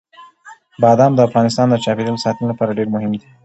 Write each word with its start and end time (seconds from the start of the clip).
بادام 0.81 1.11
د 1.15 1.19
افغانستان 1.27 1.67
د 1.69 1.75
چاپیریال 1.83 2.17
ساتنې 2.25 2.45
لپاره 2.51 2.75
ډېر 2.77 2.87
مهم 2.95 3.11
دي. 3.21 3.27